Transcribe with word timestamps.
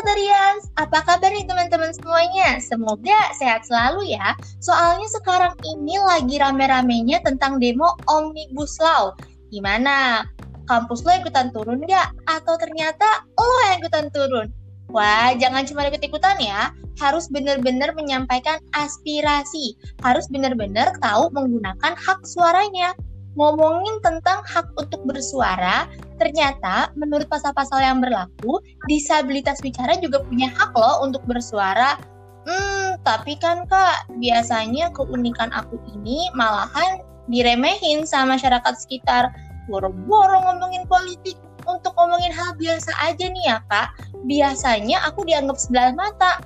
Satarians, 0.00 0.70
apa 0.80 1.04
kabar 1.04 1.28
nih 1.28 1.44
teman-teman 1.44 1.92
semuanya? 1.92 2.56
Semoga 2.62 3.36
sehat 3.36 3.68
selalu 3.68 4.16
ya. 4.16 4.32
Soalnya 4.64 5.04
sekarang 5.12 5.52
ini 5.66 6.00
lagi 6.00 6.40
rame-ramenya 6.40 7.20
tentang 7.20 7.60
demo 7.60 7.98
Omnibus 8.08 8.80
Law. 8.80 9.12
Gimana? 9.52 10.24
Kampus 10.70 11.04
lo 11.04 11.10
ikutan 11.10 11.52
turun 11.52 11.84
nggak? 11.84 12.16
Atau 12.30 12.56
ternyata 12.56 13.28
lo 13.36 13.60
yang 13.68 13.82
ikutan 13.84 14.08
turun? 14.14 14.48
Wah, 14.88 15.36
jangan 15.36 15.68
cuma 15.68 15.84
ikut-ikutan 15.90 16.38
ya. 16.38 16.72
Harus 16.96 17.28
benar-benar 17.28 17.92
menyampaikan 17.92 18.56
aspirasi. 18.72 19.76
Harus 20.00 20.32
benar-benar 20.32 20.96
tahu 21.02 21.28
menggunakan 21.34 21.92
hak 21.92 22.24
suaranya 22.24 22.96
ngomongin 23.40 23.96
tentang 24.04 24.44
hak 24.44 24.68
untuk 24.76 25.00
bersuara, 25.08 25.88
ternyata 26.20 26.92
menurut 26.92 27.24
pasal-pasal 27.32 27.80
yang 27.80 28.04
berlaku, 28.04 28.60
disabilitas 28.84 29.64
bicara 29.64 29.96
juga 29.96 30.20
punya 30.28 30.52
hak 30.52 30.76
loh 30.76 31.00
untuk 31.00 31.24
bersuara. 31.24 31.96
Hmm, 32.44 33.00
tapi 33.00 33.40
kan 33.40 33.64
kak, 33.64 34.12
biasanya 34.20 34.92
keunikan 34.92 35.48
aku 35.56 35.80
ini 35.96 36.28
malahan 36.36 37.00
diremehin 37.32 38.04
sama 38.04 38.36
masyarakat 38.36 38.74
sekitar. 38.76 39.32
Boro-boro 39.72 40.44
ngomongin 40.44 40.84
politik, 40.84 41.40
untuk 41.68 41.92
ngomongin 41.96 42.32
hal 42.32 42.56
biasa 42.56 42.92
aja 43.04 43.26
nih 43.28 43.44
ya 43.48 43.58
kak, 43.68 43.88
biasanya 44.24 45.00
aku 45.04 45.24
dianggap 45.24 45.56
sebelah 45.56 45.92
mata. 45.96 46.40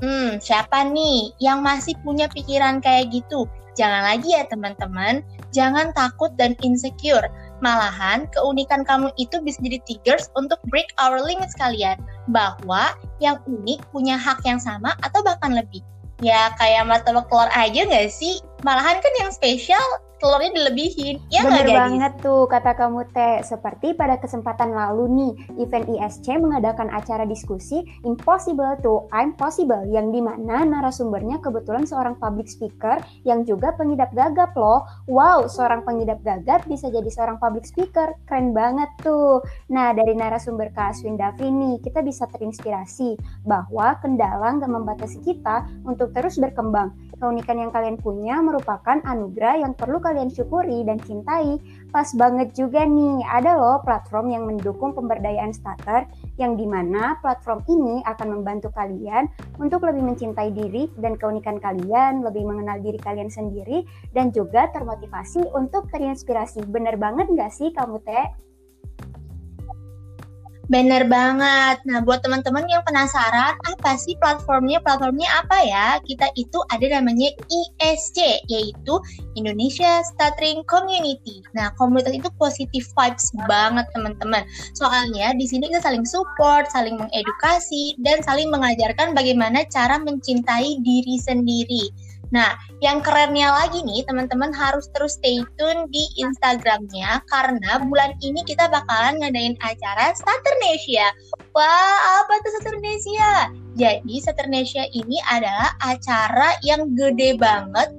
Hmm, 0.00 0.40
siapa 0.40 0.88
nih 0.88 1.36
yang 1.44 1.60
masih 1.60 1.92
punya 2.00 2.24
pikiran 2.32 2.80
kayak 2.80 3.12
gitu? 3.12 3.44
Jangan 3.78 4.02
lagi 4.02 4.34
ya 4.34 4.46
teman-teman, 4.50 5.22
jangan 5.54 5.94
takut 5.94 6.34
dan 6.38 6.58
insecure. 6.64 7.26
Malahan, 7.60 8.24
keunikan 8.32 8.82
kamu 8.82 9.12
itu 9.20 9.38
bisa 9.44 9.60
jadi 9.60 9.78
triggers 9.84 10.32
untuk 10.34 10.56
break 10.72 10.90
our 10.98 11.20
limits 11.20 11.54
kalian. 11.54 12.00
Bahwa 12.32 12.96
yang 13.20 13.38
unik 13.44 13.84
punya 13.92 14.16
hak 14.16 14.42
yang 14.48 14.58
sama 14.58 14.96
atau 15.04 15.20
bahkan 15.20 15.54
lebih. 15.54 15.84
Ya 16.20 16.52
kayak 16.60 16.84
martabak 16.84 17.28
telur 17.32 17.48
aja 17.52 17.80
gak 17.88 18.12
sih? 18.12 18.44
Malahan 18.60 19.00
kan 19.00 19.12
yang 19.16 19.32
spesial 19.32 19.80
telurnya 20.20 20.52
dilebihin. 20.52 21.16
Ya 21.32 21.42
Bener 21.42 21.64
gak, 21.64 21.76
banget 21.80 22.12
tuh 22.20 22.44
kata 22.46 22.76
kamu 22.76 23.08
teh. 23.10 23.40
Seperti 23.40 23.96
pada 23.96 24.20
kesempatan 24.20 24.76
lalu 24.76 25.04
nih, 25.08 25.32
event 25.64 25.88
ISC 25.88 26.36
mengadakan 26.36 26.92
acara 26.92 27.24
diskusi 27.24 27.82
Impossible 28.04 28.76
to 28.84 29.08
I'm 29.10 29.34
Possible 29.34 29.88
yang 29.88 30.12
di 30.12 30.20
mana 30.20 30.62
narasumbernya 30.68 31.40
kebetulan 31.40 31.88
seorang 31.88 32.20
public 32.20 32.46
speaker 32.52 33.00
yang 33.24 33.48
juga 33.48 33.72
pengidap 33.74 34.12
gagap 34.12 34.52
loh. 34.54 34.84
Wow, 35.08 35.48
seorang 35.48 35.82
pengidap 35.82 36.20
gagap 36.20 36.68
bisa 36.68 36.92
jadi 36.92 37.08
seorang 37.08 37.40
public 37.40 37.64
speaker. 37.64 38.12
Keren 38.28 38.52
banget 38.52 38.92
tuh. 39.00 39.40
Nah, 39.72 39.96
dari 39.96 40.12
narasumber 40.12 40.70
Kak 40.76 40.92
Aswin 40.92 41.16
Davi 41.16 41.48
nih, 41.48 41.80
kita 41.80 42.04
bisa 42.04 42.28
terinspirasi 42.28 43.16
bahwa 43.48 43.96
kendala 44.04 44.60
nggak 44.60 44.68
membatasi 44.70 45.24
kita 45.24 45.64
untuk 45.88 46.12
terus 46.12 46.36
berkembang 46.36 46.92
keunikan 47.20 47.60
yang 47.60 47.70
kalian 47.70 48.00
punya 48.00 48.40
merupakan 48.40 48.96
anugerah 49.04 49.60
yang 49.60 49.76
perlu 49.76 50.00
kalian 50.10 50.26
syukuri 50.34 50.82
dan 50.82 50.98
cintai. 51.06 51.62
Pas 51.94 52.10
banget 52.18 52.50
juga 52.58 52.82
nih, 52.82 53.22
ada 53.30 53.54
loh 53.54 53.78
platform 53.86 54.34
yang 54.34 54.44
mendukung 54.50 54.90
pemberdayaan 54.90 55.54
starter 55.54 56.10
yang 56.34 56.58
di 56.58 56.66
mana 56.66 57.14
platform 57.22 57.62
ini 57.70 58.02
akan 58.02 58.42
membantu 58.42 58.74
kalian 58.74 59.30
untuk 59.62 59.86
lebih 59.86 60.02
mencintai 60.02 60.50
diri 60.50 60.90
dan 60.98 61.14
keunikan 61.14 61.62
kalian, 61.62 62.26
lebih 62.26 62.42
mengenal 62.42 62.82
diri 62.82 62.98
kalian 62.98 63.30
sendiri, 63.30 63.86
dan 64.10 64.34
juga 64.34 64.66
termotivasi 64.74 65.54
untuk 65.54 65.86
terinspirasi. 65.94 66.66
Bener 66.66 66.98
banget 66.98 67.30
nggak 67.30 67.54
sih 67.54 67.70
kamu 67.70 68.02
teh? 68.02 68.49
Bener 70.70 71.10
banget. 71.10 71.82
Nah, 71.82 71.98
buat 71.98 72.22
teman-teman 72.22 72.62
yang 72.70 72.86
penasaran, 72.86 73.58
apa 73.58 73.98
sih 73.98 74.14
platformnya? 74.22 74.78
Platformnya 74.78 75.26
apa 75.42 75.66
ya? 75.66 75.98
Kita 76.06 76.30
itu 76.38 76.62
ada 76.70 76.86
namanya 77.02 77.26
ISC, 77.50 78.46
yaitu 78.46 78.94
Indonesia 79.34 79.98
Stuttering 80.14 80.62
Community. 80.70 81.42
Nah, 81.58 81.74
komunitas 81.74 82.14
itu 82.14 82.30
positive 82.38 82.86
vibes 82.86 83.34
banget, 83.50 83.82
teman-teman. 83.98 84.46
Soalnya 84.78 85.34
di 85.34 85.50
sini 85.50 85.66
kita 85.66 85.82
saling 85.82 86.06
support, 86.06 86.70
saling 86.70 86.94
mengedukasi, 86.94 87.98
dan 88.06 88.22
saling 88.22 88.46
mengajarkan 88.54 89.10
bagaimana 89.10 89.66
cara 89.74 89.98
mencintai 89.98 90.78
diri 90.86 91.18
sendiri. 91.18 91.90
Nah, 92.30 92.54
yang 92.78 93.02
kerennya 93.02 93.50
lagi 93.50 93.82
nih, 93.82 94.06
teman-teman 94.06 94.54
harus 94.54 94.86
terus 94.94 95.18
stay 95.18 95.42
tune 95.58 95.90
di 95.90 96.06
Instagramnya 96.18 97.26
karena 97.26 97.82
bulan 97.82 98.14
ini 98.22 98.46
kita 98.46 98.70
bakalan 98.70 99.18
ngadain 99.18 99.58
acara 99.62 100.14
Saturnasia. 100.14 101.10
Wah, 101.50 102.22
apa 102.22 102.38
tuh 102.46 102.52
Saturnasia? 102.58 103.50
Jadi 103.74 104.14
Saturnasia 104.22 104.86
ini 104.94 105.18
adalah 105.26 105.74
acara 105.82 106.54
yang 106.62 106.94
gede 106.94 107.34
banget 107.34 107.90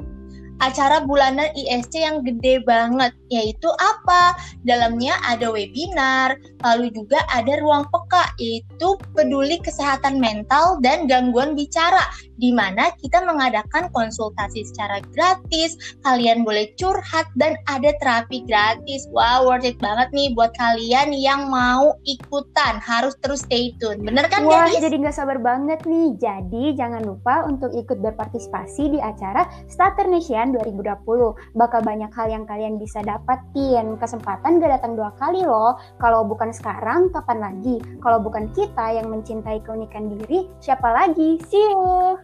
acara 0.61 1.01
bulanan 1.03 1.49
ISC 1.57 1.97
yang 1.97 2.21
gede 2.21 2.61
banget, 2.63 3.11
yaitu 3.33 3.67
apa? 3.81 4.37
Dalamnya 4.61 5.17
ada 5.25 5.49
webinar, 5.49 6.37
lalu 6.61 6.93
juga 6.93 7.25
ada 7.33 7.57
ruang 7.59 7.89
peka, 7.89 8.29
yaitu 8.37 8.95
peduli 9.17 9.57
kesehatan 9.57 10.21
mental 10.21 10.77
dan 10.85 11.09
gangguan 11.09 11.57
bicara, 11.57 12.05
di 12.37 12.53
mana 12.53 12.93
kita 13.01 13.25
mengadakan 13.25 13.89
konsultasi 13.91 14.61
secara 14.69 15.01
gratis, 15.11 15.75
kalian 16.05 16.45
boleh 16.45 16.69
curhat, 16.77 17.25
dan 17.41 17.57
ada 17.65 17.91
terapi 17.97 18.45
gratis. 18.45 19.09
Wow, 19.09 19.49
worth 19.49 19.65
it 19.65 19.81
banget 19.81 20.13
nih 20.13 20.37
buat 20.37 20.53
kalian 20.61 21.17
yang 21.17 21.49
mau 21.49 21.97
ikutan, 22.05 22.77
harus 22.77 23.17
terus 23.25 23.41
stay 23.41 23.73
tune. 23.81 24.05
Bener 24.05 24.29
kan, 24.29 24.45
Wah, 24.45 24.69
Dennis? 24.69 24.85
jadi 24.85 24.95
nggak 25.01 25.17
sabar 25.17 25.37
banget 25.41 25.81
nih. 25.89 26.13
Jadi, 26.21 26.77
jangan 26.77 27.01
lupa 27.01 27.49
untuk 27.49 27.73
ikut 27.73 27.97
berpartisipasi 27.97 28.93
di 28.93 28.99
acara 29.01 29.49
Starter 29.65 30.05
Nation 30.05 30.50
2020. 30.53 31.57
Bakal 31.57 31.79
banyak 31.83 32.11
hal 32.11 32.27
yang 32.29 32.43
kalian 32.45 32.75
bisa 32.77 32.99
dapetin. 33.01 33.95
Kesempatan 33.97 34.59
gak 34.59 34.81
datang 34.81 34.99
dua 34.99 35.15
kali 35.17 35.43
loh. 35.43 35.79
Kalau 35.97 36.27
bukan 36.27 36.51
sekarang, 36.51 37.09
kapan 37.09 37.39
lagi? 37.39 37.79
Kalau 38.03 38.19
bukan 38.19 38.51
kita 38.51 38.95
yang 38.95 39.07
mencintai 39.07 39.63
keunikan 39.63 40.11
diri, 40.11 40.47
siapa 40.59 40.91
lagi? 40.91 41.39
See 41.47 41.61
you! 41.61 42.19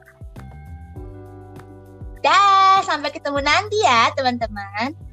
Dah, 2.26 2.84
sampai 2.84 3.14
ketemu 3.14 3.40
nanti 3.40 3.80
ya 3.80 4.12
teman-teman. 4.12 5.07